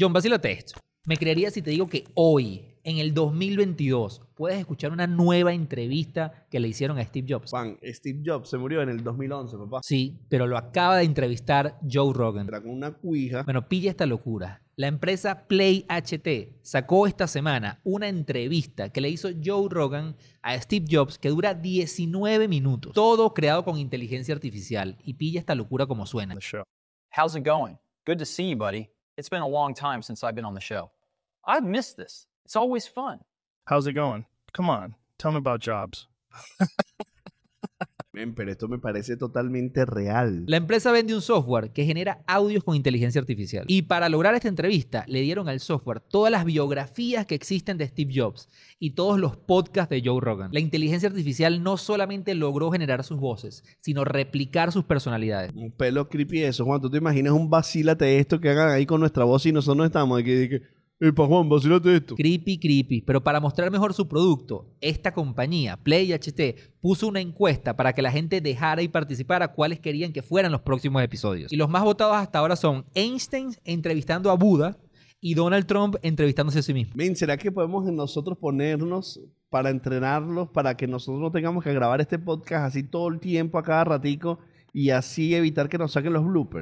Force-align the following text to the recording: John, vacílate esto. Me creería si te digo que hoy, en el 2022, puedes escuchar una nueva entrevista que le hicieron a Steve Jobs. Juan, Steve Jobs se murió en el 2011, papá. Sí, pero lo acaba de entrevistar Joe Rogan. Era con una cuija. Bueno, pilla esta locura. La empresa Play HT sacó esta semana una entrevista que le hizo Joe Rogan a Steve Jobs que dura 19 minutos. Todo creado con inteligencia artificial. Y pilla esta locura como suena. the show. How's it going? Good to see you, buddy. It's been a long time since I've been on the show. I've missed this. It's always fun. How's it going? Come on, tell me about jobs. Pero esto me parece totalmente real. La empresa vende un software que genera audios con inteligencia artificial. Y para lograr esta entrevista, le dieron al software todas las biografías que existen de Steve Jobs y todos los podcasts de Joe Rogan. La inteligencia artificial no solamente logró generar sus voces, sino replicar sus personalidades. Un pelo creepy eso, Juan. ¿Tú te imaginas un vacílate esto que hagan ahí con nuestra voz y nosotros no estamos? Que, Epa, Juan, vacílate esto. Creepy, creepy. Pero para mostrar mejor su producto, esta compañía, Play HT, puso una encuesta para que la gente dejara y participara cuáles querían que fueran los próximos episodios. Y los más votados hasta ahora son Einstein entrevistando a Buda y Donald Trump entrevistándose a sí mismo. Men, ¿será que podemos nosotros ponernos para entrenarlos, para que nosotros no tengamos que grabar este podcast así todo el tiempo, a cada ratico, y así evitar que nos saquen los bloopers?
John, 0.00 0.14
vacílate 0.14 0.50
esto. 0.50 0.80
Me 1.04 1.18
creería 1.18 1.50
si 1.50 1.60
te 1.60 1.70
digo 1.70 1.86
que 1.86 2.04
hoy, 2.14 2.64
en 2.84 2.96
el 2.96 3.12
2022, 3.12 4.22
puedes 4.34 4.58
escuchar 4.58 4.92
una 4.92 5.06
nueva 5.06 5.52
entrevista 5.52 6.46
que 6.50 6.58
le 6.58 6.68
hicieron 6.68 6.98
a 6.98 7.04
Steve 7.04 7.26
Jobs. 7.28 7.50
Juan, 7.50 7.78
Steve 7.84 8.22
Jobs 8.24 8.48
se 8.48 8.56
murió 8.56 8.80
en 8.80 8.88
el 8.88 9.04
2011, 9.04 9.58
papá. 9.58 9.80
Sí, 9.82 10.18
pero 10.30 10.46
lo 10.46 10.56
acaba 10.56 10.96
de 10.96 11.04
entrevistar 11.04 11.78
Joe 11.86 12.14
Rogan. 12.14 12.48
Era 12.48 12.62
con 12.62 12.70
una 12.70 12.92
cuija. 12.92 13.42
Bueno, 13.42 13.68
pilla 13.68 13.90
esta 13.90 14.06
locura. 14.06 14.62
La 14.74 14.86
empresa 14.86 15.46
Play 15.46 15.84
HT 15.86 16.62
sacó 16.62 17.06
esta 17.06 17.26
semana 17.26 17.82
una 17.84 18.08
entrevista 18.08 18.88
que 18.88 19.02
le 19.02 19.10
hizo 19.10 19.28
Joe 19.44 19.68
Rogan 19.68 20.16
a 20.40 20.58
Steve 20.58 20.86
Jobs 20.90 21.18
que 21.18 21.28
dura 21.28 21.52
19 21.52 22.48
minutos. 22.48 22.94
Todo 22.94 23.34
creado 23.34 23.64
con 23.64 23.76
inteligencia 23.76 24.34
artificial. 24.34 24.96
Y 25.04 25.12
pilla 25.12 25.40
esta 25.40 25.54
locura 25.54 25.84
como 25.84 26.06
suena. 26.06 26.34
the 26.34 26.40
show. 26.40 26.62
How's 27.14 27.36
it 27.36 27.44
going? 27.44 27.74
Good 28.06 28.16
to 28.16 28.24
see 28.24 28.48
you, 28.48 28.56
buddy. 28.56 28.88
It's 29.16 29.28
been 29.28 29.42
a 29.42 29.48
long 29.48 29.74
time 29.74 30.02
since 30.02 30.24
I've 30.24 30.34
been 30.34 30.44
on 30.44 30.54
the 30.54 30.60
show. 30.60 30.90
I've 31.44 31.64
missed 31.64 31.96
this. 31.96 32.26
It's 32.44 32.56
always 32.56 32.86
fun. 32.86 33.20
How's 33.66 33.86
it 33.86 33.92
going? 33.92 34.26
Come 34.52 34.68
on, 34.68 34.94
tell 35.18 35.32
me 35.32 35.38
about 35.38 35.60
jobs. 35.60 36.06
Pero 38.34 38.52
esto 38.52 38.68
me 38.68 38.78
parece 38.78 39.16
totalmente 39.16 39.84
real. 39.86 40.44
La 40.46 40.56
empresa 40.56 40.92
vende 40.92 41.14
un 41.14 41.22
software 41.22 41.70
que 41.70 41.84
genera 41.84 42.22
audios 42.26 42.64
con 42.64 42.76
inteligencia 42.76 43.20
artificial. 43.20 43.64
Y 43.68 43.82
para 43.82 44.08
lograr 44.08 44.34
esta 44.34 44.48
entrevista, 44.48 45.04
le 45.06 45.20
dieron 45.20 45.48
al 45.48 45.60
software 45.60 46.00
todas 46.00 46.30
las 46.30 46.44
biografías 46.44 47.26
que 47.26 47.34
existen 47.34 47.78
de 47.78 47.86
Steve 47.86 48.12
Jobs 48.14 48.48
y 48.78 48.90
todos 48.90 49.18
los 49.18 49.36
podcasts 49.36 49.90
de 49.90 50.02
Joe 50.04 50.20
Rogan. 50.20 50.50
La 50.52 50.60
inteligencia 50.60 51.08
artificial 51.08 51.62
no 51.62 51.76
solamente 51.76 52.34
logró 52.34 52.70
generar 52.70 53.04
sus 53.04 53.18
voces, 53.18 53.64
sino 53.80 54.04
replicar 54.04 54.72
sus 54.72 54.84
personalidades. 54.84 55.52
Un 55.54 55.70
pelo 55.70 56.08
creepy 56.08 56.42
eso, 56.42 56.64
Juan. 56.64 56.80
¿Tú 56.80 56.90
te 56.90 56.98
imaginas 56.98 57.32
un 57.32 57.50
vacílate 57.50 58.18
esto 58.18 58.40
que 58.40 58.50
hagan 58.50 58.70
ahí 58.70 58.86
con 58.86 59.00
nuestra 59.00 59.24
voz 59.24 59.46
y 59.46 59.52
nosotros 59.52 59.76
no 59.76 59.84
estamos? 59.84 60.22
Que, 60.22 60.62
Epa, 61.02 61.26
Juan, 61.26 61.48
vacílate 61.48 61.96
esto. 61.96 62.14
Creepy, 62.14 62.58
creepy. 62.58 63.00
Pero 63.00 63.24
para 63.24 63.40
mostrar 63.40 63.70
mejor 63.70 63.94
su 63.94 64.06
producto, 64.06 64.66
esta 64.82 65.14
compañía, 65.14 65.78
Play 65.78 66.12
HT, 66.12 66.76
puso 66.82 67.08
una 67.08 67.20
encuesta 67.20 67.74
para 67.74 67.94
que 67.94 68.02
la 68.02 68.12
gente 68.12 68.42
dejara 68.42 68.82
y 68.82 68.88
participara 68.88 69.54
cuáles 69.54 69.80
querían 69.80 70.12
que 70.12 70.20
fueran 70.20 70.52
los 70.52 70.60
próximos 70.60 71.02
episodios. 71.02 71.50
Y 71.50 71.56
los 71.56 71.70
más 71.70 71.84
votados 71.84 72.16
hasta 72.16 72.38
ahora 72.38 72.54
son 72.54 72.84
Einstein 72.94 73.56
entrevistando 73.64 74.30
a 74.30 74.34
Buda 74.34 74.76
y 75.22 75.32
Donald 75.32 75.64
Trump 75.64 75.96
entrevistándose 76.02 76.58
a 76.58 76.62
sí 76.62 76.74
mismo. 76.74 76.92
Men, 76.96 77.16
¿será 77.16 77.38
que 77.38 77.50
podemos 77.50 77.90
nosotros 77.90 78.36
ponernos 78.36 79.20
para 79.48 79.70
entrenarlos, 79.70 80.50
para 80.50 80.76
que 80.76 80.86
nosotros 80.86 81.18
no 81.22 81.30
tengamos 81.30 81.64
que 81.64 81.72
grabar 81.72 82.02
este 82.02 82.18
podcast 82.18 82.66
así 82.66 82.82
todo 82.82 83.08
el 83.08 83.20
tiempo, 83.20 83.56
a 83.56 83.62
cada 83.62 83.84
ratico, 83.84 84.38
y 84.70 84.90
así 84.90 85.34
evitar 85.34 85.70
que 85.70 85.78
nos 85.78 85.92
saquen 85.92 86.12
los 86.12 86.26
bloopers? 86.26 86.58